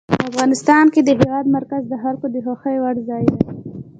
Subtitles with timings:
[0.29, 3.41] افغانستان کې د هېواد مرکز د خلکو د خوښې وړ ځای دی.